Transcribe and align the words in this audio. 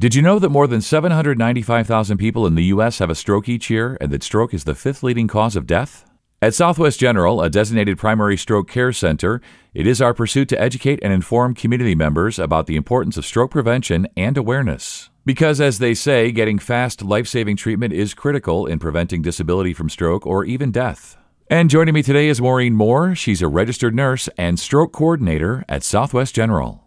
Did 0.00 0.14
you 0.14 0.22
know 0.22 0.38
that 0.38 0.48
more 0.48 0.66
than 0.66 0.80
795,000 0.80 2.16
people 2.16 2.46
in 2.46 2.54
the 2.54 2.64
U.S. 2.72 3.00
have 3.00 3.10
a 3.10 3.14
stroke 3.14 3.50
each 3.50 3.68
year 3.68 3.98
and 4.00 4.10
that 4.10 4.22
stroke 4.22 4.54
is 4.54 4.64
the 4.64 4.74
fifth 4.74 5.02
leading 5.02 5.28
cause 5.28 5.56
of 5.56 5.66
death? 5.66 6.06
At 6.40 6.54
Southwest 6.54 6.98
General, 6.98 7.42
a 7.42 7.50
designated 7.50 7.98
primary 7.98 8.38
stroke 8.38 8.66
care 8.66 8.94
center, 8.94 9.42
it 9.74 9.86
is 9.86 10.00
our 10.00 10.14
pursuit 10.14 10.48
to 10.48 10.58
educate 10.58 11.00
and 11.02 11.12
inform 11.12 11.54
community 11.54 11.94
members 11.94 12.38
about 12.38 12.66
the 12.66 12.76
importance 12.76 13.18
of 13.18 13.26
stroke 13.26 13.50
prevention 13.50 14.08
and 14.16 14.38
awareness. 14.38 15.10
Because, 15.26 15.60
as 15.60 15.80
they 15.80 15.92
say, 15.92 16.32
getting 16.32 16.58
fast, 16.58 17.02
life 17.02 17.28
saving 17.28 17.56
treatment 17.56 17.92
is 17.92 18.14
critical 18.14 18.64
in 18.64 18.78
preventing 18.78 19.20
disability 19.20 19.74
from 19.74 19.90
stroke 19.90 20.26
or 20.26 20.46
even 20.46 20.72
death. 20.72 21.18
And 21.50 21.68
joining 21.68 21.92
me 21.92 22.02
today 22.02 22.28
is 22.28 22.40
Maureen 22.40 22.72
Moore. 22.72 23.14
She's 23.14 23.42
a 23.42 23.48
registered 23.48 23.94
nurse 23.94 24.30
and 24.38 24.58
stroke 24.58 24.94
coordinator 24.94 25.62
at 25.68 25.82
Southwest 25.82 26.34
General. 26.34 26.86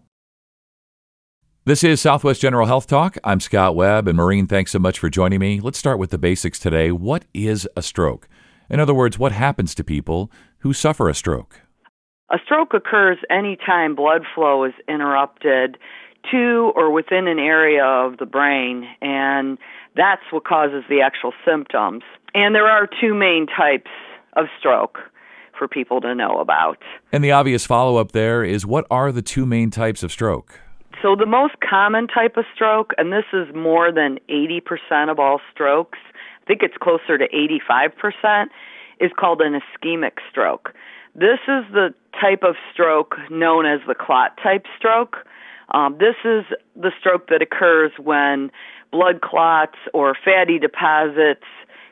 This 1.66 1.82
is 1.82 2.02
Southwest 2.02 2.42
General 2.42 2.68
Health 2.68 2.88
Talk. 2.88 3.18
I'm 3.24 3.40
Scott 3.40 3.74
Webb, 3.74 4.10
and 4.10 4.18
Maureen, 4.18 4.48
thanks 4.48 4.74
so 4.74 4.80
much 4.80 5.00
for 5.00 5.10
joining 5.10 5.40
me. 5.40 5.62
Let's 5.62 5.78
start 5.78 5.98
with 5.98 6.10
the 6.10 6.18
basics 6.18 6.60
today. 6.60 6.92
What 6.92 7.24
is 7.34 7.70
a 7.78 7.82
stroke? 7.82 8.28
In 8.70 8.82
other 8.82 8.94
words, 8.94 9.18
what 9.18 9.32
happens 9.32 9.74
to 9.76 9.84
people 9.86 10.30
who 10.58 10.74
suffer 10.74 11.08
a 11.08 11.14
stroke? 11.14 11.62
A 12.30 12.38
stroke 12.44 12.74
occurs 12.74 13.18
anytime 13.30 13.96
blood 13.96 14.24
flow 14.36 14.66
is 14.66 14.74
interrupted 14.90 15.78
to 16.32 16.74
or 16.76 16.92
within 16.92 17.30
an 17.30 17.40
area 17.40 17.86
of 17.86 18.18
the 18.18 18.26
brain, 18.26 18.86
and 19.02 19.58
that's 19.96 20.24
what 20.32 20.44
causes 20.44 20.84
the 20.90 21.00
actual 21.00 21.32
symptoms. 21.48 22.04
And 22.36 22.54
there 22.54 22.68
are 22.68 22.90
two 23.00 23.14
main 23.14 23.48
types 23.48 23.90
of 24.36 24.48
stroke 24.60 24.98
for 25.58 25.70
people 25.70 26.02
to 26.02 26.14
know 26.14 26.42
about. 26.42 26.80
And 27.14 27.24
the 27.24 27.32
obvious 27.32 27.66
follow 27.66 27.96
up 27.96 28.12
there 28.12 28.44
is 28.44 28.66
what 28.66 28.86
are 28.92 29.14
the 29.14 29.22
two 29.22 29.46
main 29.46 29.72
types 29.72 30.04
of 30.04 30.12
stroke? 30.12 30.60
So, 31.04 31.18
the 31.18 31.26
most 31.26 31.56
common 31.60 32.08
type 32.08 32.38
of 32.38 32.46
stroke, 32.56 32.94
and 32.98 33.12
this 33.12 33.26
is 33.34 33.54
more 33.54 33.92
than 33.92 34.20
80% 34.30 35.12
of 35.12 35.20
all 35.20 35.42
strokes, 35.52 36.00
I 36.42 36.46
think 36.48 36.64
it's 36.64 36.78
closer 36.82 37.18
to 37.18 37.28
85%, 37.28 38.46
is 39.02 39.12
called 39.20 39.42
an 39.42 39.60
ischemic 39.60 40.14
stroke. 40.32 40.74
This 41.14 41.40
is 41.46 41.66
the 41.74 41.94
type 42.20 42.44
of 42.44 42.56
stroke 42.72 43.18
known 43.30 43.66
as 43.66 43.82
the 43.86 43.96
clot 43.96 44.40
type 44.42 44.66
stroke. 44.78 45.18
Um, 45.74 45.98
this 46.00 46.16
is 46.24 46.46
the 46.74 46.92
stroke 47.02 47.28
that 47.28 47.42
occurs 47.42 47.92
when 48.02 48.50
blood 48.90 49.20
clots 49.20 49.78
or 49.94 50.16
fatty 50.24 50.58
deposits 50.58 51.44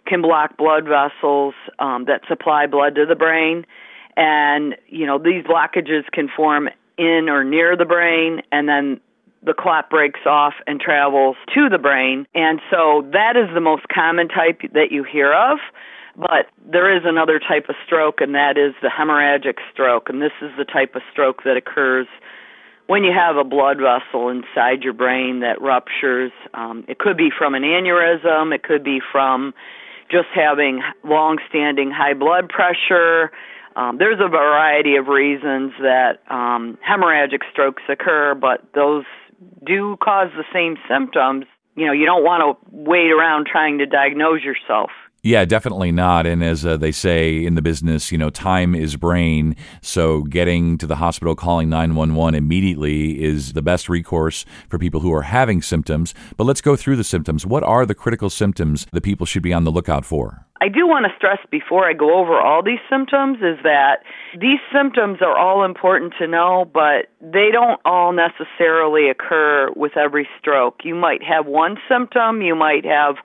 can 0.08 0.22
block 0.22 0.56
blood 0.56 0.86
vessels 0.86 1.54
um, 1.80 2.06
that 2.06 2.22
supply 2.30 2.66
blood 2.66 2.96
to 2.96 3.06
the 3.06 3.16
brain. 3.16 3.66
And, 4.16 4.78
you 4.88 5.06
know, 5.06 5.18
these 5.18 5.44
blockages 5.44 6.04
can 6.14 6.30
form 6.34 6.70
in 7.02 7.30
or 7.30 7.44
near 7.44 7.76
the 7.76 7.86
brain, 7.86 8.42
and 8.52 8.70
then 8.70 9.02
the 9.44 9.54
clot 9.54 9.90
breaks 9.90 10.20
off 10.26 10.54
and 10.68 10.80
travels 10.80 11.36
to 11.56 11.68
the 11.68 11.80
brain. 11.80 12.28
And 12.36 12.62
so 12.70 13.10
that 13.12 13.36
is 13.36 13.50
the 13.54 13.62
most 13.62 13.88
common 13.88 14.28
type 14.28 14.62
that 14.74 14.92
you 14.92 15.04
hear 15.04 15.34
of. 15.34 15.58
But 16.16 16.48
there 16.70 16.96
is 16.96 17.04
another 17.06 17.40
type 17.40 17.70
of 17.70 17.76
stroke, 17.86 18.22
and 18.22 18.36
that 18.36 18.58
is 18.58 18.74
the 18.82 18.90
hemorrhagic 18.90 19.58
stroke. 19.74 20.10
And 20.10 20.22
this 20.22 20.34
is 20.42 20.52
the 20.58 20.66
type 20.66 20.96
of 20.96 21.02
stroke 21.12 21.44
that 21.44 21.58
occurs 21.58 22.08
when 22.88 23.04
you 23.04 23.12
have 23.14 23.38
a 23.38 23.44
blood 23.44 23.78
vessel 23.78 24.28
inside 24.30 24.84
your 24.84 24.94
brain 24.94 25.40
that 25.40 25.62
ruptures. 25.62 26.32
Um, 26.54 26.84
it 26.88 27.00
could 27.00 27.18
be 27.18 27.30
from 27.36 27.56
an 27.56 27.64
aneurysm, 27.64 28.54
it 28.54 28.64
could 28.64 28.84
be 28.84 29.00
from 29.12 29.54
just 30.12 30.28
having 30.36 30.82
long 31.04 31.38
standing 31.48 31.90
high 31.90 32.14
blood 32.14 32.50
pressure. 32.50 33.32
Um, 33.76 33.98
there's 33.98 34.20
a 34.20 34.28
variety 34.28 34.96
of 34.96 35.08
reasons 35.08 35.74
that 35.82 36.20
um, 36.30 36.78
hemorrhagic 36.88 37.40
strokes 37.52 37.84
occur, 37.90 38.36
but 38.36 38.64
those 38.74 39.06
do 39.66 39.98
cause 40.04 40.30
the 40.36 40.44
same 40.54 40.78
symptoms. 40.90 41.46
You 41.76 41.86
know, 41.86 41.94
you 41.94 42.06
don't 42.06 42.24
want 42.24 42.42
to 42.60 42.70
wait 42.72 43.12
around 43.12 43.48
trying 43.48 43.78
to 43.80 43.86
diagnose 43.86 44.44
yourself. 44.44 44.92
Yeah, 45.24 45.46
definitely 45.46 45.92
not. 45.92 46.26
And 46.26 46.44
as 46.44 46.66
uh, 46.66 46.78
they 46.78 46.92
say 46.92 47.46
in 47.46 47.54
the 47.54 47.62
business, 47.62 48.12
you 48.12 48.18
know, 48.18 48.32
time 48.32 48.74
is 48.74 48.96
brain. 48.96 49.56
So 49.84 50.24
getting 50.24 50.80
to 50.80 50.88
the 50.88 50.96
hospital, 50.96 51.36
calling 51.36 51.70
911 51.70 52.34
immediately 52.34 53.22
is 53.24 53.54
the 53.54 53.62
best 53.62 53.88
recourse 53.88 54.46
for 54.68 54.80
people 54.80 55.00
who 55.02 55.14
are 55.14 55.22
having 55.22 55.62
symptoms. 55.62 56.16
But 56.38 56.46
let's 56.46 56.62
go 56.62 56.76
through 56.76 56.96
the 56.96 57.04
symptoms. 57.04 57.46
What 57.46 57.62
are 57.62 57.86
the 57.86 57.94
critical 57.94 58.32
symptoms 58.32 58.88
that 58.94 59.02
people 59.02 59.28
should 59.28 59.44
be 59.44 59.54
on 59.54 59.64
the 59.64 59.72
lookout 59.72 60.06
for? 60.06 60.48
I 60.60 60.70
do 60.70 60.88
want 60.88 61.06
to 61.06 61.12
stress 61.18 61.40
before 61.52 61.88
I 61.88 61.94
go 61.94 62.18
over 62.18 62.40
all 62.40 62.64
these 62.64 62.82
symptoms 62.90 63.38
is 63.38 63.58
that 63.64 63.98
these 64.40 64.60
symptoms 64.74 65.20
are 65.22 65.38
all 65.38 65.64
important 65.64 66.14
to 66.20 66.28
know, 66.28 66.66
but 66.72 67.10
they 67.20 67.50
don't 67.52 67.80
all 67.86 68.12
necessarily 68.12 69.10
occur 69.10 69.70
with 69.76 69.98
every 69.98 70.28
stroke. 70.40 70.80
You 70.84 70.96
might 70.96 71.22
have 71.22 71.46
one 71.46 71.78
symptom, 71.88 72.42
you 72.42 72.56
might 72.56 72.86
have 72.86 73.16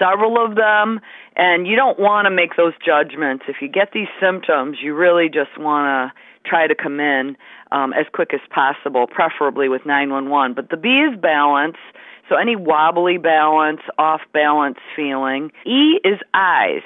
several 0.00 0.42
of 0.42 0.56
them, 0.56 1.00
and 1.36 1.66
you 1.66 1.76
don't 1.76 1.98
want 1.98 2.26
to 2.26 2.30
make 2.30 2.56
those 2.56 2.72
judgments. 2.84 3.44
If 3.46 3.56
you 3.60 3.68
get 3.68 3.90
these 3.92 4.08
symptoms, 4.20 4.78
you 4.82 4.94
really 4.94 5.28
just 5.28 5.56
want 5.58 5.86
to 5.86 6.48
try 6.48 6.66
to 6.66 6.74
come 6.74 6.98
in 7.00 7.36
um, 7.70 7.92
as 7.92 8.06
quick 8.12 8.32
as 8.32 8.40
possible, 8.50 9.06
preferably 9.06 9.68
with 9.68 9.84
911. 9.84 10.54
But 10.54 10.70
the 10.70 10.76
B 10.76 10.88
is 10.88 11.20
balance. 11.20 11.76
So 12.28 12.36
any 12.36 12.56
wobbly 12.56 13.18
balance, 13.18 13.80
off 13.98 14.22
balance 14.32 14.78
feeling. 14.96 15.50
E 15.66 16.00
is 16.04 16.18
eyes. 16.32 16.82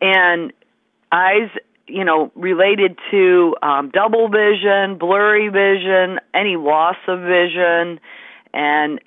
And 0.00 0.52
eyes, 1.12 1.50
you 1.86 2.04
know, 2.04 2.30
related 2.34 2.98
to 3.10 3.54
um, 3.62 3.90
double 3.90 4.28
vision, 4.28 4.98
blurry 4.98 5.48
vision, 5.48 6.20
any 6.34 6.56
loss 6.56 6.96
of 7.08 7.20
vision. 7.20 8.00
And 8.54 9.00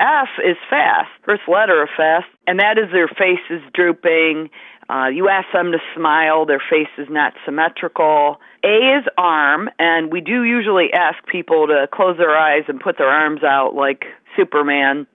F 0.00 0.28
is 0.44 0.56
fast, 0.70 1.10
first 1.24 1.42
letter 1.48 1.82
of 1.82 1.88
fast, 1.96 2.26
and 2.48 2.60
that 2.60 2.78
is 2.78 2.90
their 2.90 3.08
face 3.08 3.44
is 3.50 3.60
drooping. 3.74 4.48
Uh, 4.88 5.08
you 5.08 5.28
ask 5.28 5.46
them 5.52 5.70
to 5.70 5.78
smile, 5.94 6.46
their 6.46 6.62
face 6.70 6.88
is 6.96 7.06
not 7.10 7.34
symmetrical. 7.44 8.40
A 8.64 8.96
is 8.96 9.04
arm, 9.18 9.68
and 9.78 10.10
we 10.10 10.22
do 10.22 10.44
usually 10.44 10.90
ask 10.94 11.18
people 11.26 11.66
to 11.66 11.86
close 11.92 12.16
their 12.16 12.34
eyes 12.34 12.62
and 12.66 12.80
put 12.80 12.96
their 12.96 13.10
arms 13.10 13.44
out 13.44 13.74
like 13.74 14.06
Superman. 14.34 15.06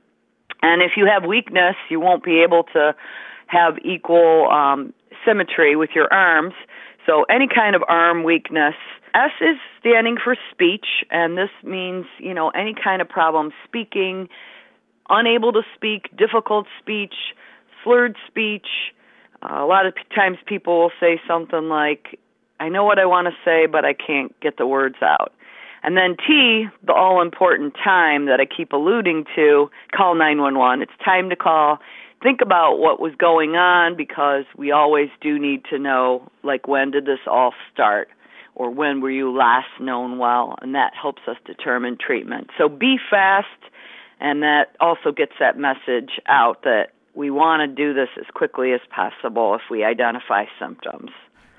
And 0.61 0.83
if 0.83 0.91
you 0.95 1.07
have 1.07 1.27
weakness, 1.27 1.75
you 1.89 1.99
won't 1.99 2.23
be 2.23 2.43
able 2.43 2.65
to 2.73 2.93
have 3.47 3.79
equal 3.83 4.47
um, 4.51 4.93
symmetry 5.25 5.75
with 5.75 5.89
your 5.95 6.13
arms. 6.13 6.53
So, 7.07 7.23
any 7.31 7.47
kind 7.47 7.75
of 7.75 7.81
arm 7.89 8.23
weakness. 8.23 8.75
S 9.15 9.31
is 9.41 9.57
standing 9.79 10.17
for 10.23 10.35
speech, 10.51 11.03
and 11.11 11.37
this 11.37 11.49
means, 11.63 12.05
you 12.19 12.33
know, 12.33 12.49
any 12.49 12.73
kind 12.73 13.01
of 13.01 13.09
problem 13.09 13.51
speaking, 13.65 14.29
unable 15.09 15.51
to 15.53 15.61
speak, 15.75 16.15
difficult 16.17 16.67
speech, 16.79 17.13
slurred 17.83 18.15
speech. 18.27 18.67
Uh, 19.41 19.63
a 19.63 19.65
lot 19.65 19.85
of 19.85 19.93
times 20.15 20.37
people 20.45 20.79
will 20.79 20.91
say 20.99 21.19
something 21.27 21.69
like, 21.69 22.19
I 22.59 22.69
know 22.69 22.83
what 22.83 22.99
I 22.99 23.05
want 23.05 23.27
to 23.27 23.33
say, 23.43 23.65
but 23.65 23.83
I 23.83 23.93
can't 23.93 24.37
get 24.39 24.57
the 24.57 24.67
words 24.67 24.95
out. 25.01 25.33
And 25.83 25.97
then 25.97 26.15
T, 26.25 26.67
the 26.85 26.93
all 26.93 27.21
important 27.21 27.73
time 27.83 28.25
that 28.27 28.39
I 28.39 28.45
keep 28.45 28.71
alluding 28.71 29.25
to, 29.35 29.69
call 29.93 30.15
911. 30.15 30.81
It's 30.81 30.91
time 31.03 31.29
to 31.29 31.35
call. 31.35 31.79
Think 32.21 32.39
about 32.41 32.77
what 32.77 33.01
was 33.01 33.13
going 33.17 33.57
on 33.57 33.97
because 33.97 34.45
we 34.55 34.71
always 34.71 35.09
do 35.19 35.37
need 35.37 35.65
to 35.69 35.77
know, 35.77 36.31
like, 36.41 36.69
when 36.69 36.91
did 36.91 37.05
this 37.05 37.19
all 37.27 37.53
start? 37.73 38.07
Or 38.55 38.69
when 38.69 39.01
were 39.01 39.11
you 39.11 39.35
last 39.35 39.67
known 39.81 40.19
well? 40.19 40.55
And 40.61 40.73
that 40.73 40.93
helps 40.99 41.23
us 41.27 41.35
determine 41.43 41.97
treatment. 41.99 42.49
So 42.57 42.69
be 42.69 42.97
fast 43.09 43.47
and 44.19 44.43
that 44.43 44.75
also 44.79 45.11
gets 45.11 45.33
that 45.39 45.57
message 45.57 46.19
out 46.27 46.63
that 46.63 46.89
we 47.15 47.29
want 47.29 47.61
to 47.61 47.67
do 47.67 47.93
this 47.93 48.09
as 48.19 48.25
quickly 48.33 48.73
as 48.73 48.81
possible 48.89 49.55
if 49.55 49.61
we 49.69 49.83
identify 49.83 50.45
symptoms. 50.59 51.11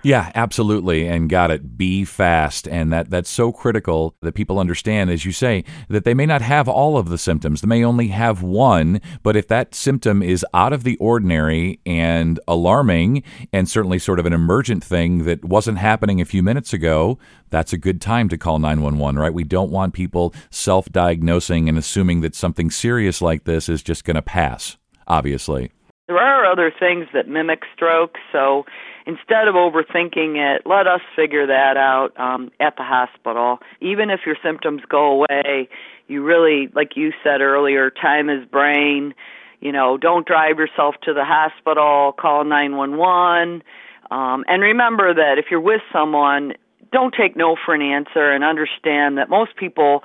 Yeah, 0.04 0.30
absolutely. 0.34 1.06
And 1.08 1.30
got 1.30 1.50
it. 1.50 1.78
Be 1.78 2.04
fast. 2.04 2.68
And 2.68 2.92
that, 2.92 3.08
that's 3.08 3.30
so 3.30 3.52
critical 3.52 4.14
that 4.20 4.34
people 4.34 4.58
understand, 4.58 5.08
as 5.08 5.24
you 5.24 5.32
say, 5.32 5.64
that 5.88 6.04
they 6.04 6.12
may 6.12 6.26
not 6.26 6.42
have 6.42 6.68
all 6.68 6.98
of 6.98 7.08
the 7.08 7.16
symptoms. 7.16 7.62
They 7.62 7.68
may 7.68 7.82
only 7.82 8.08
have 8.08 8.42
one. 8.42 9.00
But 9.22 9.34
if 9.34 9.48
that 9.48 9.74
symptom 9.74 10.22
is 10.22 10.44
out 10.52 10.74
of 10.74 10.84
the 10.84 10.98
ordinary 10.98 11.80
and 11.86 12.38
alarming, 12.46 13.22
and 13.50 13.68
certainly 13.68 13.98
sort 13.98 14.18
of 14.20 14.26
an 14.26 14.34
emergent 14.34 14.84
thing 14.84 15.24
that 15.24 15.42
wasn't 15.42 15.78
happening 15.78 16.20
a 16.20 16.26
few 16.26 16.42
minutes 16.42 16.74
ago, 16.74 17.18
that's 17.48 17.72
a 17.72 17.78
good 17.78 18.02
time 18.02 18.28
to 18.28 18.36
call 18.36 18.58
911, 18.58 19.18
right? 19.18 19.32
We 19.32 19.44
don't 19.44 19.70
want 19.70 19.94
people 19.94 20.34
self 20.50 20.90
diagnosing 20.92 21.66
and 21.66 21.78
assuming 21.78 22.20
that 22.20 22.34
something 22.34 22.70
serious 22.70 23.22
like 23.22 23.44
this 23.44 23.70
is 23.70 23.82
just 23.82 24.04
going 24.04 24.16
to 24.16 24.22
pass, 24.22 24.76
obviously. 25.08 25.72
There 26.08 26.18
are 26.18 26.44
other 26.44 26.70
things 26.78 27.06
that 27.14 27.26
mimic 27.26 27.62
stroke. 27.74 28.16
So, 28.32 28.64
instead 29.06 29.48
of 29.48 29.54
overthinking 29.54 30.36
it, 30.36 30.62
let 30.66 30.86
us 30.86 31.00
figure 31.14 31.46
that 31.46 31.76
out 31.76 32.18
um, 32.18 32.50
at 32.60 32.76
the 32.76 32.82
hospital. 32.82 33.58
Even 33.80 34.10
if 34.10 34.20
your 34.26 34.36
symptoms 34.42 34.82
go 34.88 35.12
away, 35.12 35.68
you 36.08 36.22
really, 36.22 36.68
like 36.74 36.96
you 36.96 37.12
said 37.22 37.40
earlier, 37.40 37.90
time 37.90 38.28
is 38.28 38.44
brain. 38.46 39.14
You 39.60 39.72
know, 39.72 39.96
don't 39.96 40.26
drive 40.26 40.58
yourself 40.58 40.94
to 41.04 41.14
the 41.14 41.24
hospital. 41.24 42.12
Call 42.18 42.44
911. 42.44 43.62
Um, 44.10 44.44
and 44.46 44.62
remember 44.62 45.14
that 45.14 45.38
if 45.38 45.46
you're 45.50 45.60
with 45.60 45.80
someone, 45.92 46.52
don't 46.92 47.14
take 47.14 47.36
no 47.36 47.56
for 47.64 47.74
an 47.74 47.82
answer 47.82 48.30
and 48.30 48.44
understand 48.44 49.18
that 49.18 49.28
most 49.28 49.56
people 49.56 50.04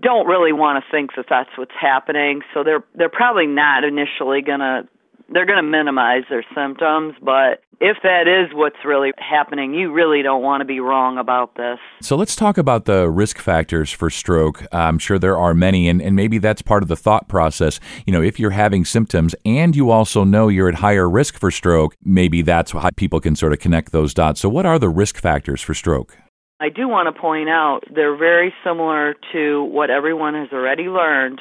don't 0.00 0.26
really 0.26 0.52
want 0.52 0.82
to 0.82 0.90
think 0.90 1.10
that 1.16 1.26
that's 1.28 1.50
what's 1.56 1.74
happening. 1.78 2.40
So 2.54 2.64
they're 2.64 2.84
they're 2.94 3.10
probably 3.10 3.46
not 3.46 3.84
initially 3.84 4.40
going 4.40 4.60
to 4.60 4.88
they're 5.32 5.46
going 5.46 5.62
to 5.62 5.68
minimize 5.68 6.22
their 6.28 6.44
symptoms, 6.54 7.14
but 7.22 7.62
if 7.80 7.98
that 8.02 8.28
is 8.28 8.54
what's 8.54 8.76
really 8.84 9.12
happening, 9.18 9.74
you 9.74 9.92
really 9.92 10.22
don't 10.22 10.42
want 10.42 10.60
to 10.60 10.64
be 10.64 10.80
wrong 10.80 11.18
about 11.18 11.56
this. 11.56 11.78
So 12.00 12.16
let's 12.16 12.36
talk 12.36 12.58
about 12.58 12.84
the 12.84 13.08
risk 13.10 13.38
factors 13.38 13.90
for 13.90 14.10
stroke. 14.10 14.64
I'm 14.72 14.98
sure 14.98 15.18
there 15.18 15.36
are 15.36 15.54
many, 15.54 15.88
and, 15.88 16.00
and 16.00 16.14
maybe 16.14 16.38
that's 16.38 16.62
part 16.62 16.82
of 16.82 16.88
the 16.88 16.96
thought 16.96 17.28
process. 17.28 17.80
You 18.06 18.12
know, 18.12 18.22
if 18.22 18.38
you're 18.38 18.50
having 18.50 18.84
symptoms 18.84 19.34
and 19.44 19.74
you 19.74 19.90
also 19.90 20.24
know 20.24 20.48
you're 20.48 20.68
at 20.68 20.76
higher 20.76 21.08
risk 21.08 21.38
for 21.38 21.50
stroke, 21.50 21.96
maybe 22.04 22.42
that's 22.42 22.72
how 22.72 22.90
people 22.96 23.20
can 23.20 23.36
sort 23.36 23.52
of 23.52 23.58
connect 23.58 23.92
those 23.92 24.14
dots. 24.14 24.40
So, 24.40 24.48
what 24.48 24.66
are 24.66 24.78
the 24.78 24.88
risk 24.88 25.16
factors 25.18 25.60
for 25.60 25.74
stroke? 25.74 26.16
I 26.60 26.68
do 26.68 26.88
want 26.88 27.14
to 27.14 27.20
point 27.20 27.48
out 27.48 27.80
they're 27.92 28.16
very 28.16 28.54
similar 28.64 29.14
to 29.32 29.64
what 29.64 29.90
everyone 29.90 30.34
has 30.34 30.48
already 30.52 30.84
learned. 30.84 31.40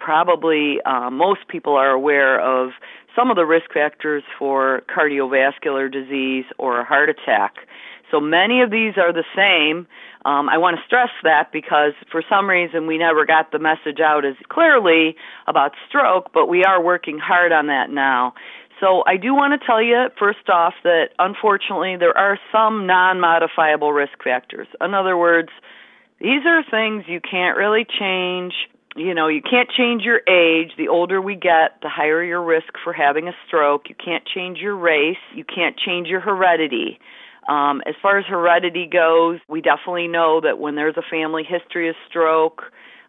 Probably 0.00 0.78
uh, 0.86 1.10
most 1.10 1.46
people 1.48 1.74
are 1.74 1.90
aware 1.90 2.40
of 2.40 2.70
some 3.14 3.30
of 3.30 3.36
the 3.36 3.44
risk 3.44 3.72
factors 3.72 4.22
for 4.38 4.82
cardiovascular 4.88 5.92
disease 5.92 6.46
or 6.58 6.80
a 6.80 6.84
heart 6.84 7.10
attack. 7.10 7.54
So 8.10 8.18
many 8.18 8.62
of 8.62 8.70
these 8.70 8.94
are 8.96 9.12
the 9.12 9.24
same. 9.36 9.86
Um, 10.24 10.48
I 10.48 10.58
want 10.58 10.76
to 10.78 10.82
stress 10.84 11.10
that 11.22 11.52
because 11.52 11.92
for 12.10 12.22
some 12.28 12.48
reason 12.48 12.86
we 12.86 12.98
never 12.98 13.24
got 13.24 13.52
the 13.52 13.58
message 13.58 14.00
out 14.02 14.24
as 14.24 14.34
clearly 14.48 15.16
about 15.46 15.72
stroke, 15.88 16.30
but 16.32 16.46
we 16.46 16.64
are 16.64 16.82
working 16.82 17.18
hard 17.18 17.52
on 17.52 17.66
that 17.68 17.90
now. 17.90 18.34
So 18.80 19.04
I 19.06 19.18
do 19.18 19.34
want 19.34 19.60
to 19.60 19.66
tell 19.66 19.82
you 19.82 20.08
first 20.18 20.48
off 20.48 20.74
that 20.82 21.10
unfortunately 21.18 21.96
there 21.98 22.16
are 22.16 22.38
some 22.50 22.86
non-modifiable 22.86 23.92
risk 23.92 24.24
factors. 24.24 24.66
In 24.80 24.94
other 24.94 25.16
words, 25.16 25.50
these 26.20 26.44
are 26.46 26.62
things 26.68 27.04
you 27.06 27.20
can't 27.20 27.56
really 27.56 27.84
change. 27.98 28.54
You 28.96 29.14
know, 29.14 29.28
you 29.28 29.40
can't 29.40 29.68
change 29.70 30.02
your 30.02 30.18
age. 30.28 30.72
The 30.76 30.88
older 30.88 31.20
we 31.20 31.36
get, 31.36 31.80
the 31.80 31.88
higher 31.88 32.24
your 32.24 32.42
risk 32.42 32.72
for 32.82 32.92
having 32.92 33.28
a 33.28 33.32
stroke. 33.46 33.88
You 33.88 33.94
can't 33.94 34.24
change 34.26 34.58
your 34.58 34.76
race. 34.76 35.22
You 35.34 35.44
can't 35.44 35.76
change 35.78 36.08
your 36.08 36.20
heredity. 36.20 36.98
Um, 37.48 37.82
as 37.86 37.94
far 38.02 38.18
as 38.18 38.26
heredity 38.26 38.88
goes, 38.92 39.38
we 39.48 39.60
definitely 39.60 40.08
know 40.08 40.40
that 40.42 40.58
when 40.58 40.74
there's 40.74 40.96
a 40.96 41.02
family 41.08 41.44
history 41.48 41.88
of 41.88 41.94
stroke 42.08 42.62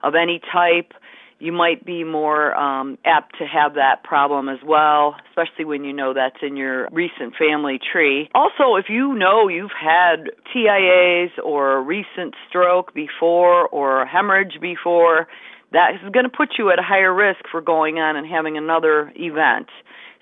of 0.04 0.14
any 0.16 0.40
type, 0.52 0.94
you 1.42 1.52
might 1.52 1.84
be 1.84 2.04
more 2.04 2.54
um, 2.56 3.00
apt 3.04 3.38
to 3.40 3.46
have 3.46 3.74
that 3.74 4.04
problem 4.04 4.48
as 4.48 4.60
well, 4.64 5.16
especially 5.30 5.66
when 5.66 5.84
you 5.84 5.92
know 5.92 6.14
that's 6.14 6.38
in 6.44 6.56
your 6.56 6.88
recent 6.92 7.36
family 7.36 7.80
tree. 7.92 8.30
Also, 8.36 8.76
if 8.76 8.86
you 8.90 9.16
know 9.16 9.48
you've 9.48 9.72
had 9.72 10.30
TIAs 10.54 11.32
or 11.44 11.78
a 11.78 11.82
recent 11.82 12.36
stroke 12.48 12.94
before 12.94 13.68
or 13.70 14.06
hemorrhage 14.06 14.60
before, 14.62 15.28
that 15.72 15.96
is 15.96 16.12
going 16.12 16.26
to 16.26 16.30
put 16.30 16.58
you 16.58 16.70
at 16.72 16.80
a 16.80 16.84
higher 16.84 17.14
risk 17.14 17.40
for 17.50 17.62
going 17.62 17.98
on 17.98 18.16
and 18.16 18.28
having 18.28 18.58
another 18.58 19.12
event. 19.16 19.68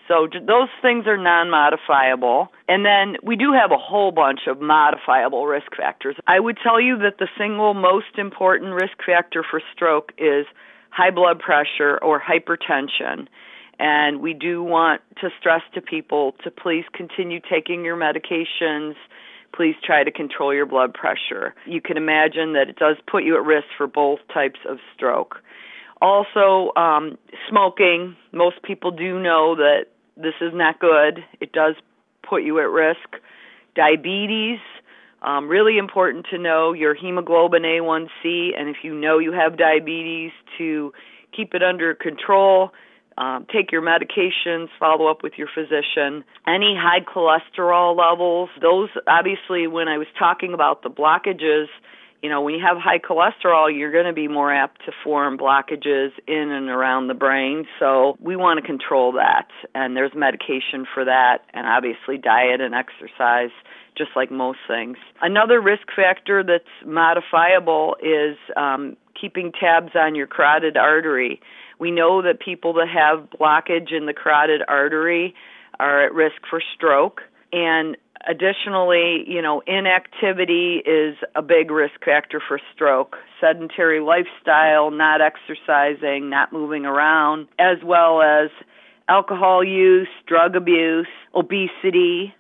So 0.08 0.28
those 0.28 0.70
things 0.82 1.06
are 1.06 1.18
non-modifiable. 1.18 2.50
And 2.68 2.84
then 2.84 3.18
we 3.24 3.36
do 3.36 3.54
have 3.54 3.72
a 3.72 3.78
whole 3.78 4.12
bunch 4.12 4.42
of 4.48 4.60
modifiable 4.60 5.46
risk 5.46 5.76
factors. 5.78 6.16
I 6.26 6.40
would 6.40 6.58
tell 6.64 6.82
you 6.82 6.98
that 7.00 7.20
the 7.20 7.28
single 7.38 7.76
most 7.76 8.18
important 8.18 8.74
risk 8.74 8.98
factor 9.06 9.46
for 9.50 9.62
stroke 9.74 10.12
is 10.18 10.48
high 10.90 11.12
blood 11.12 11.40
pressure 11.40 12.00
or 12.02 12.20
hypertension. 12.20 13.28
And 13.78 14.20
we 14.20 14.34
do 14.34 14.64
want 14.64 15.02
to 15.22 15.30
stress 15.40 15.62
to 15.76 15.82
people 15.82 16.34
to 16.44 16.52
please 16.52 16.86
continue 16.94 17.40
taking 17.40 17.86
your 17.86 17.96
medications. 17.96 18.96
Please 19.54 19.76
try 19.84 20.04
to 20.04 20.12
control 20.12 20.54
your 20.54 20.66
blood 20.66 20.94
pressure. 20.94 21.56
You 21.66 21.82
can 21.82 21.98
imagine 21.98 22.54
that 22.54 22.70
it 22.70 22.78
does 22.78 22.98
put 23.08 23.24
you 23.24 23.36
at 23.36 23.44
risk 23.44 23.68
for 23.78 23.88
both 23.88 24.20
types 24.34 24.60
of 24.68 24.78
stroke. 24.96 25.38
Also, 26.02 26.72
um, 26.76 27.18
smoking. 27.50 28.16
Most 28.32 28.62
people 28.64 28.92
do 28.92 29.20
know 29.20 29.56
that 29.56 29.88
this 30.16 30.36
is 30.40 30.52
not 30.54 30.80
good. 30.80 31.24
It 31.42 31.52
does 31.52 31.76
put 32.24 32.44
you 32.44 32.60
at 32.60 32.70
risk. 32.70 33.18
Diabetes, 33.76 34.60
um, 35.22 35.50
really 35.50 35.78
important 35.78 36.28
to 36.32 36.38
know 36.38 36.74
your 36.74 36.94
hemoglobin 36.94 37.64
A1C, 37.64 38.58
and 38.58 38.70
if 38.70 38.78
you 38.84 38.94
know 38.94 39.20
you 39.20 39.34
have 39.34 39.58
diabetes, 39.58 40.32
to 40.58 40.94
keep 41.36 41.54
it 41.54 41.64
under 41.64 41.94
control. 41.94 42.72
Um, 43.20 43.46
take 43.54 43.70
your 43.72 43.82
medications, 43.82 44.70
follow 44.80 45.08
up 45.08 45.24
with 45.24 45.34
your 45.38 45.50
physician. 45.54 46.24
Any 46.48 46.74
high 46.80 47.02
cholesterol 47.02 47.96
levels, 47.96 48.50
those 48.62 48.88
obviously, 49.08 49.68
when 49.68 49.90
I 49.90 49.98
was 49.98 50.08
talking 50.18 50.54
about 50.54 50.84
the 50.84 50.90
blockages, 50.90 51.66
you 52.22 52.30
know, 52.30 52.42
when 52.42 52.54
you 52.56 52.62
have 52.66 52.78
high 52.78 53.00
cholesterol, 53.00 53.68
you're 53.74 53.92
going 53.92 54.06
to 54.06 54.14
be 54.14 54.30
more 54.30 54.54
apt 54.54 54.86
to 54.86 54.94
form 55.04 55.38
blockages 55.38 56.12
in 56.28 56.50
and 56.50 56.70
around 56.70 57.08
the 57.08 57.14
brain. 57.14 57.66
So 57.78 58.18
we 58.22 58.36
want 58.38 58.60
to 58.60 58.66
control 58.66 59.12
that. 59.14 59.48
And 59.76 59.96
there's 59.96 60.12
medication 60.16 60.86
for 60.94 61.04
that, 61.06 61.40
and 61.54 61.68
obviously 61.68 62.18
diet 62.18 62.62
and 62.62 62.74
exercise, 62.74 63.52
just 63.98 64.12
like 64.16 64.32
most 64.32 64.60
things. 64.68 64.98
Another 65.22 65.62
risk 65.62 65.88
factor 65.94 66.44
that's 66.44 66.64
modifiable 66.86 67.96
is 68.02 68.38
um, 68.56 68.96
keeping 69.20 69.52
tabs 69.52 69.92
on 69.96 70.16
your 70.16 70.28
carotid 70.28 70.78
artery. 70.78 71.42
We 71.80 71.92
know 71.92 72.22
that 72.22 72.40
people 72.40 72.74
that 72.74 72.88
have 72.90 73.30
blockage 73.40 73.92
in 73.92 74.06
the 74.06 74.14
carotid 74.14 74.62
artery 74.68 75.34
are 75.80 76.06
at 76.06 76.14
risk 76.14 76.36
for 76.50 76.62
stroke. 76.76 77.22
And 77.52 77.96
Additionally, 78.28 79.24
you 79.28 79.42
know, 79.42 79.62
inactivity 79.66 80.82
is 80.86 81.16
a 81.36 81.42
big 81.42 81.72
risk 81.72 82.04
factor 82.04 82.42
for 82.46 82.60
stroke. 82.74 83.16
Sedentary 83.40 84.02
lifestyle, 84.02 84.92
not 84.92 85.22
exercising, 85.22 86.30
not 86.30 86.52
moving 86.52 86.86
around, 86.86 87.48
as 87.60 87.78
well 87.84 88.22
as 88.22 88.50
alcohol 89.08 89.64
use, 89.64 90.10
drug 90.28 90.56
abuse, 90.58 91.08
obesity. 91.34 92.34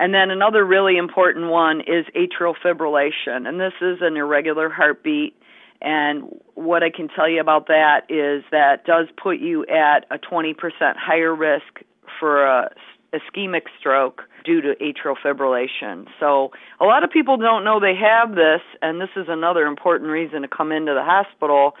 And 0.00 0.12
then 0.12 0.30
another 0.30 0.64
really 0.64 0.96
important 0.96 1.48
one 1.48 1.80
is 1.80 2.06
atrial 2.16 2.54
fibrillation, 2.62 3.46
and 3.46 3.60
this 3.60 3.74
is 3.80 3.98
an 4.00 4.16
irregular 4.16 4.68
heartbeat. 4.68 5.36
And 5.80 6.24
what 6.54 6.82
I 6.82 6.90
can 6.90 7.08
tell 7.08 7.28
you 7.28 7.40
about 7.40 7.66
that 7.68 8.02
is 8.08 8.44
that 8.50 8.84
does 8.84 9.06
put 9.22 9.38
you 9.38 9.66
at 9.66 10.06
a 10.10 10.18
20% 10.18 10.54
higher 10.96 11.34
risk 11.34 11.80
for 12.18 12.46
a 12.46 12.70
ischemic 13.14 13.62
stroke 13.78 14.22
due 14.44 14.60
to 14.60 14.74
atrial 14.76 15.14
fibrillation. 15.24 16.06
So 16.20 16.50
a 16.80 16.84
lot 16.84 17.04
of 17.04 17.10
people 17.10 17.36
don't 17.36 17.64
know 17.64 17.80
they 17.80 17.94
have 17.94 18.34
this, 18.34 18.60
and 18.82 19.00
this 19.00 19.10
is 19.16 19.26
another 19.28 19.66
important 19.66 20.10
reason 20.10 20.42
to 20.42 20.48
come 20.48 20.72
into 20.72 20.92
the 20.94 21.02
hospital 21.02 21.72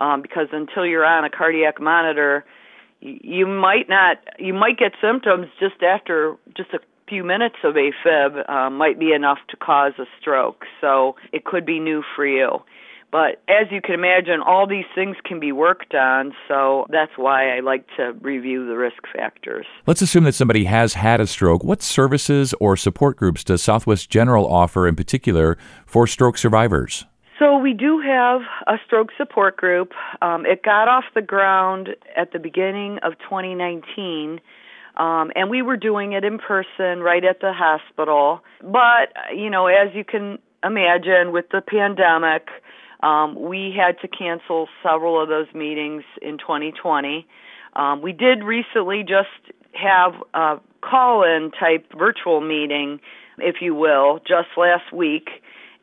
um, 0.00 0.22
because 0.22 0.48
until 0.52 0.84
you're 0.84 1.04
on 1.04 1.24
a 1.24 1.30
cardiac 1.30 1.80
monitor, 1.80 2.44
you, 3.00 3.46
might 3.46 3.88
not 3.88 4.18
you 4.38 4.52
might 4.52 4.78
get 4.78 4.92
symptoms 5.00 5.46
just 5.58 5.82
after 5.82 6.36
just 6.56 6.70
a 6.74 6.80
few 7.08 7.24
minutes 7.24 7.56
of 7.64 7.74
AFib 7.74 8.48
uh, 8.48 8.70
might 8.70 8.98
be 8.98 9.12
enough 9.12 9.38
to 9.48 9.56
cause 9.56 9.92
a 9.98 10.04
stroke. 10.20 10.64
So 10.80 11.16
it 11.32 11.44
could 11.44 11.64
be 11.64 11.80
new 11.80 12.02
for 12.14 12.26
you. 12.26 12.62
But 13.12 13.42
as 13.48 13.66
you 13.70 13.80
can 13.80 13.94
imagine, 13.94 14.40
all 14.40 14.66
these 14.66 14.84
things 14.94 15.16
can 15.24 15.40
be 15.40 15.50
worked 15.50 15.94
on, 15.94 16.32
so 16.46 16.86
that's 16.90 17.12
why 17.16 17.56
I 17.56 17.60
like 17.60 17.84
to 17.96 18.12
review 18.20 18.66
the 18.66 18.76
risk 18.76 19.02
factors. 19.12 19.66
Let's 19.86 20.00
assume 20.00 20.24
that 20.24 20.34
somebody 20.34 20.64
has 20.64 20.94
had 20.94 21.20
a 21.20 21.26
stroke. 21.26 21.64
What 21.64 21.82
services 21.82 22.54
or 22.60 22.76
support 22.76 23.16
groups 23.16 23.42
does 23.42 23.62
Southwest 23.62 24.10
General 24.10 24.46
offer 24.46 24.86
in 24.86 24.94
particular 24.94 25.58
for 25.86 26.06
stroke 26.06 26.38
survivors? 26.38 27.04
So 27.40 27.56
we 27.56 27.72
do 27.72 28.00
have 28.00 28.42
a 28.66 28.78
stroke 28.84 29.08
support 29.16 29.56
group. 29.56 29.92
Um, 30.20 30.44
it 30.44 30.62
got 30.62 30.88
off 30.88 31.04
the 31.14 31.22
ground 31.22 31.88
at 32.14 32.32
the 32.32 32.38
beginning 32.38 32.98
of 33.02 33.14
2019. 33.18 34.40
Um, 34.96 35.32
and 35.34 35.48
we 35.48 35.62
were 35.62 35.78
doing 35.78 36.12
it 36.12 36.22
in 36.22 36.38
person 36.38 37.00
right 37.00 37.24
at 37.24 37.40
the 37.40 37.54
hospital. 37.54 38.40
But, 38.60 39.14
you 39.34 39.48
know, 39.48 39.66
as 39.68 39.88
you 39.94 40.04
can 40.04 40.38
imagine, 40.62 41.32
with 41.32 41.46
the 41.50 41.62
pandemic, 41.62 42.48
um, 43.02 43.40
we 43.40 43.74
had 43.76 43.98
to 44.00 44.08
cancel 44.08 44.68
several 44.82 45.20
of 45.20 45.28
those 45.28 45.46
meetings 45.54 46.02
in 46.20 46.38
2020. 46.38 47.26
Um, 47.74 48.02
we 48.02 48.12
did 48.12 48.42
recently 48.44 49.02
just 49.02 49.28
have 49.72 50.12
a 50.34 50.60
call 50.82 51.24
in 51.24 51.50
type 51.52 51.86
virtual 51.96 52.40
meeting, 52.40 53.00
if 53.38 53.56
you 53.60 53.74
will, 53.74 54.18
just 54.18 54.48
last 54.56 54.92
week. 54.92 55.28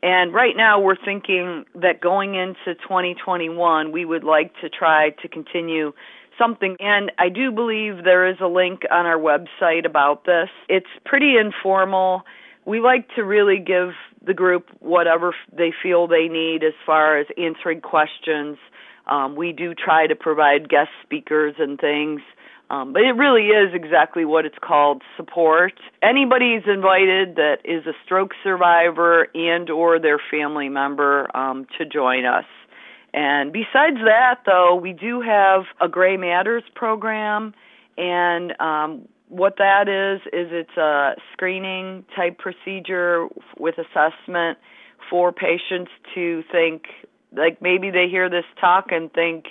And 0.02 0.32
right 0.32 0.56
now 0.56 0.80
we're 0.80 1.02
thinking 1.02 1.64
that 1.74 2.00
going 2.00 2.34
into 2.34 2.74
2021, 2.82 3.90
we 3.90 4.04
would 4.04 4.22
like 4.22 4.52
to 4.60 4.68
try 4.68 5.10
to 5.22 5.28
continue 5.28 5.92
something. 6.38 6.76
And 6.78 7.10
I 7.18 7.28
do 7.28 7.50
believe 7.50 8.04
there 8.04 8.28
is 8.28 8.36
a 8.40 8.46
link 8.46 8.82
on 8.90 9.06
our 9.06 9.18
website 9.18 9.84
about 9.84 10.24
this. 10.24 10.48
It's 10.68 10.86
pretty 11.04 11.34
informal. 11.36 12.22
We 12.68 12.80
like 12.80 13.08
to 13.16 13.24
really 13.24 13.58
give 13.58 13.92
the 14.22 14.34
group 14.34 14.66
whatever 14.80 15.34
they 15.50 15.72
feel 15.82 16.06
they 16.06 16.28
need 16.28 16.62
as 16.62 16.74
far 16.84 17.18
as 17.18 17.26
answering 17.38 17.80
questions. 17.80 18.58
Um, 19.06 19.36
we 19.36 19.52
do 19.52 19.74
try 19.74 20.06
to 20.06 20.14
provide 20.14 20.68
guest 20.68 20.90
speakers 21.02 21.54
and 21.58 21.80
things. 21.80 22.20
Um, 22.68 22.92
but 22.92 23.00
it 23.00 23.12
really 23.12 23.46
is 23.46 23.72
exactly 23.72 24.26
what 24.26 24.44
it's 24.44 24.58
called 24.62 25.00
support. 25.16 25.72
Anybody's 26.02 26.64
invited 26.66 27.36
that 27.36 27.60
is 27.64 27.86
a 27.86 27.94
stroke 28.04 28.32
survivor 28.44 29.28
and 29.34 29.70
or 29.70 29.98
their 29.98 30.20
family 30.30 30.68
member 30.68 31.34
um, 31.34 31.66
to 31.78 31.86
join 31.86 32.26
us. 32.26 32.44
And 33.14 33.50
besides 33.50 33.96
that, 34.04 34.40
though, 34.44 34.74
we 34.74 34.92
do 34.92 35.22
have 35.22 35.62
a 35.80 35.88
Gray 35.88 36.18
Matters 36.18 36.64
program, 36.74 37.54
and 37.96 38.52
um, 38.60 39.08
what 39.28 39.56
that 39.58 39.88
is 39.88 40.20
is 40.32 40.48
it's 40.52 40.76
a 40.76 41.14
screening 41.32 42.04
type 42.16 42.38
procedure 42.38 43.28
with 43.58 43.76
assessment 43.78 44.58
for 45.10 45.32
patients 45.32 45.90
to 46.14 46.42
think 46.50 46.84
like 47.36 47.60
maybe 47.60 47.90
they 47.90 48.08
hear 48.10 48.30
this 48.30 48.44
talk 48.60 48.86
and 48.90 49.12
think 49.12 49.44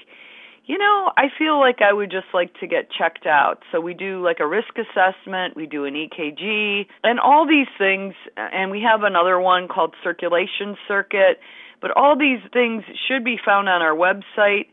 you 0.68 0.78
know, 0.78 1.12
I 1.16 1.28
feel 1.40 1.60
like 1.62 1.78
I 1.82 1.94
would 1.94 2.12
just 2.12 2.28
like 2.34 2.54
to 2.60 2.68
get 2.68 2.92
checked 2.92 3.26
out. 3.26 3.64
So 3.72 3.80
we 3.80 3.94
do 3.94 4.22
like 4.22 4.42
a 4.42 4.48
risk 4.48 4.76
assessment, 4.78 5.56
we 5.56 5.66
do 5.66 5.86
an 5.86 5.94
EKG, 5.94 6.88
and 7.04 7.22
all 7.22 7.48
these 7.48 7.68
things, 7.78 8.14
and 8.36 8.70
we 8.70 8.82
have 8.82 9.04
another 9.04 9.40
one 9.40 9.70
called 9.70 9.96
circulation 10.04 10.76
circuit. 10.86 11.40
But 11.82 11.92
all 11.92 12.18
these 12.18 12.40
things 12.52 12.84
should 13.08 13.24
be 13.24 13.38
found 13.44 13.70
on 13.70 13.82
our 13.82 13.96
website 13.96 14.68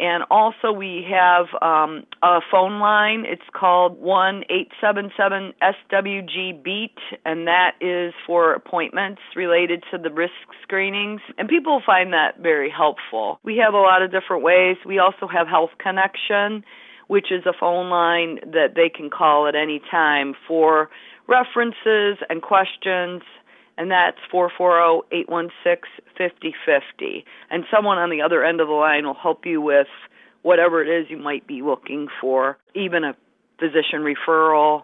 and 0.00 0.24
also 0.30 0.72
we 0.72 1.06
have 1.10 1.46
um, 1.60 2.04
a 2.22 2.40
phone 2.50 2.80
line. 2.80 3.24
It's 3.28 3.42
called 3.52 4.00
one 4.00 4.44
eight 4.48 4.68
seven 4.80 5.10
seven 5.16 5.52
SWG 5.62 6.62
Beat, 6.64 6.96
and 7.26 7.46
that 7.46 7.72
is 7.80 8.14
for 8.26 8.54
appointments 8.54 9.20
related 9.36 9.84
to 9.92 9.98
the 9.98 10.10
risk 10.10 10.32
screenings. 10.62 11.20
And 11.36 11.48
people 11.48 11.82
find 11.84 12.14
that 12.14 12.38
very 12.40 12.72
helpful. 12.74 13.38
We 13.44 13.58
have 13.58 13.74
a 13.74 13.78
lot 13.78 14.00
of 14.02 14.10
different 14.10 14.42
ways. 14.42 14.76
We 14.86 14.98
also 14.98 15.28
have 15.28 15.46
Health 15.46 15.70
Connection, 15.78 16.64
which 17.08 17.30
is 17.30 17.44
a 17.44 17.52
phone 17.58 17.90
line 17.90 18.38
that 18.52 18.74
they 18.74 18.88
can 18.88 19.10
call 19.10 19.46
at 19.46 19.54
any 19.54 19.82
time 19.90 20.34
for 20.48 20.88
references 21.28 22.18
and 22.28 22.40
questions 22.42 23.22
and 23.76 23.90
that's 23.90 24.18
440-816-5050. 24.32 27.24
And 27.50 27.64
someone 27.70 27.98
on 27.98 28.10
the 28.10 28.22
other 28.22 28.44
end 28.44 28.60
of 28.60 28.68
the 28.68 28.74
line 28.74 29.06
will 29.06 29.14
help 29.14 29.46
you 29.46 29.60
with 29.60 29.88
whatever 30.42 30.82
it 30.82 30.88
is 30.88 31.10
you 31.10 31.18
might 31.18 31.46
be 31.46 31.62
looking 31.62 32.08
for, 32.20 32.58
even 32.74 33.04
a 33.04 33.14
physician 33.58 34.00
referral, 34.00 34.82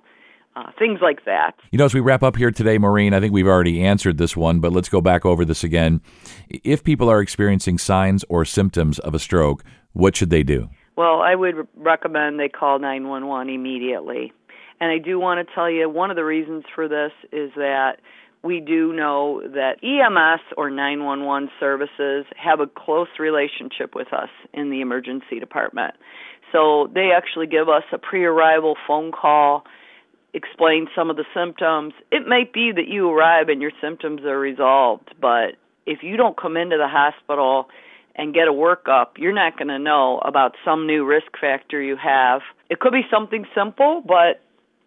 uh, 0.54 0.70
things 0.78 1.00
like 1.02 1.24
that. 1.26 1.52
You 1.70 1.78
know, 1.78 1.84
as 1.84 1.94
we 1.94 2.00
wrap 2.00 2.22
up 2.22 2.36
here 2.36 2.50
today, 2.50 2.78
Maureen, 2.78 3.12
I 3.12 3.20
think 3.20 3.32
we've 3.32 3.46
already 3.46 3.84
answered 3.84 4.18
this 4.18 4.36
one, 4.36 4.60
but 4.60 4.72
let's 4.72 4.88
go 4.88 5.00
back 5.00 5.26
over 5.26 5.44
this 5.44 5.62
again. 5.62 6.00
If 6.48 6.82
people 6.82 7.10
are 7.10 7.20
experiencing 7.20 7.78
signs 7.78 8.24
or 8.28 8.44
symptoms 8.44 8.98
of 8.98 9.14
a 9.14 9.18
stroke, 9.18 9.62
what 9.92 10.16
should 10.16 10.30
they 10.30 10.42
do? 10.42 10.70
Well, 10.96 11.20
I 11.20 11.34
would 11.34 11.68
recommend 11.76 12.40
they 12.40 12.48
call 12.48 12.78
911 12.78 13.52
immediately. 13.52 14.32
And 14.80 14.90
I 14.90 14.98
do 14.98 15.18
want 15.18 15.46
to 15.46 15.54
tell 15.54 15.70
you 15.70 15.88
one 15.88 16.10
of 16.10 16.16
the 16.16 16.24
reasons 16.24 16.64
for 16.74 16.88
this 16.88 17.12
is 17.32 17.50
that 17.56 18.00
we 18.46 18.60
do 18.60 18.92
know 18.92 19.42
that 19.42 19.82
EMS 19.82 20.40
or 20.56 20.70
911 20.70 21.50
services 21.60 22.24
have 22.36 22.60
a 22.60 22.66
close 22.66 23.08
relationship 23.18 23.94
with 23.94 24.12
us 24.12 24.30
in 24.54 24.70
the 24.70 24.80
emergency 24.80 25.40
department. 25.40 25.94
So 26.52 26.88
they 26.94 27.10
actually 27.14 27.48
give 27.48 27.68
us 27.68 27.82
a 27.92 27.98
pre 27.98 28.24
arrival 28.24 28.76
phone 28.86 29.12
call, 29.12 29.64
explain 30.32 30.86
some 30.94 31.10
of 31.10 31.16
the 31.16 31.24
symptoms. 31.34 31.92
It 32.10 32.26
may 32.26 32.44
be 32.44 32.72
that 32.74 32.88
you 32.88 33.10
arrive 33.10 33.48
and 33.48 33.60
your 33.60 33.72
symptoms 33.80 34.22
are 34.22 34.38
resolved, 34.38 35.14
but 35.20 35.56
if 35.84 36.02
you 36.02 36.16
don't 36.16 36.40
come 36.40 36.56
into 36.56 36.76
the 36.76 36.88
hospital 36.88 37.68
and 38.14 38.32
get 38.32 38.48
a 38.48 38.52
workup, 38.52 39.18
you're 39.18 39.34
not 39.34 39.58
going 39.58 39.68
to 39.68 39.78
know 39.78 40.18
about 40.24 40.54
some 40.64 40.86
new 40.86 41.04
risk 41.04 41.32
factor 41.40 41.82
you 41.82 41.96
have. 41.96 42.40
It 42.70 42.80
could 42.80 42.92
be 42.92 43.02
something 43.10 43.44
simple, 43.54 44.02
but 44.06 44.40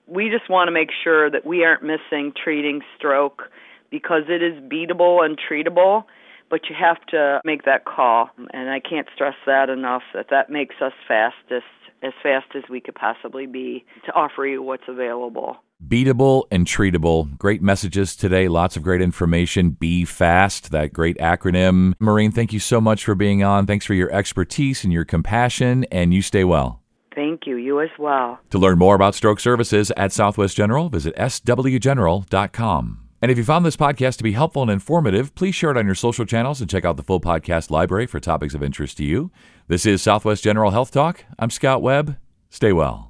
we 0.09 0.29
just 0.29 0.49
want 0.49 0.67
to 0.67 0.71
make 0.71 0.89
sure 1.03 1.29
that 1.29 1.45
we 1.45 1.63
aren't 1.63 1.83
missing 1.83 2.33
treating 2.43 2.81
stroke 2.97 3.43
because 3.91 4.23
it 4.27 4.41
is 4.43 4.53
beatable 4.63 5.23
and 5.23 5.37
treatable 5.39 6.03
but 6.49 6.61
you 6.69 6.75
have 6.79 6.97
to 7.07 7.39
make 7.45 7.63
that 7.65 7.85
call. 7.85 8.29
And 8.53 8.69
i 8.69 8.79
can't 8.79 9.07
stress 9.13 9.35
that 9.45 9.69
enough 9.69 10.03
that 10.13 10.27
that 10.29 10.49
makes 10.49 10.75
us 10.81 10.93
fastest 11.07 11.65
as 12.01 12.13
fast 12.23 12.47
as 12.55 12.63
we 12.69 12.79
could 12.79 12.95
possibly 12.95 13.45
be 13.45 13.85
to 14.05 14.13
offer 14.13 14.45
you 14.45 14.63
what's 14.63 14.87
available. 14.87 15.57
Beatable 15.85 16.45
and 16.49 16.65
treatable. 16.65 17.37
Great 17.37 17.61
messages 17.61 18.15
today. 18.15 18.47
Lots 18.47 18.77
of 18.77 18.83
great 18.83 19.01
information. 19.01 19.71
Be 19.71 20.05
fast 20.05 20.71
that 20.71 20.93
great 20.93 21.17
acronym. 21.17 21.93
Maureen 21.99 22.31
thank 22.31 22.53
you 22.53 22.59
so 22.59 22.79
much 22.79 23.03
for 23.03 23.15
being 23.15 23.43
on. 23.43 23.65
Thanks 23.65 23.85
for 23.85 23.93
your 23.93 24.11
expertise 24.11 24.83
and 24.83 24.93
your 24.93 25.05
compassion 25.05 25.85
and 25.91 26.13
you 26.13 26.21
stay 26.21 26.43
well 26.43 26.81
Thank 27.19 27.45
you. 27.45 27.57
You 27.57 27.81
as 27.81 27.89
well. 27.99 28.39
To 28.51 28.57
learn 28.57 28.79
more 28.79 28.95
about 28.95 29.13
stroke 29.13 29.41
services 29.41 29.91
at 29.97 30.13
Southwest 30.13 30.55
General, 30.55 30.87
visit 30.87 31.13
swgeneral.com. 31.17 32.99
And 33.21 33.29
if 33.29 33.37
you 33.37 33.43
found 33.43 33.65
this 33.65 33.75
podcast 33.75 34.15
to 34.19 34.23
be 34.23 34.31
helpful 34.31 34.61
and 34.61 34.71
informative, 34.71 35.35
please 35.35 35.53
share 35.53 35.71
it 35.71 35.75
on 35.75 35.85
your 35.85 35.95
social 35.95 36.25
channels 36.25 36.61
and 36.61 36.69
check 36.69 36.85
out 36.85 36.95
the 36.95 37.03
full 37.03 37.19
podcast 37.19 37.71
library 37.71 38.05
for 38.05 38.21
topics 38.21 38.53
of 38.53 38.63
interest 38.63 38.95
to 38.97 39.03
you. 39.03 39.31
This 39.67 39.85
is 39.85 40.01
Southwest 40.01 40.45
General 40.45 40.71
Health 40.71 40.91
Talk. 40.91 41.25
I'm 41.37 41.49
Scott 41.49 41.81
Webb. 41.81 42.15
Stay 42.49 42.71
well. 42.71 43.08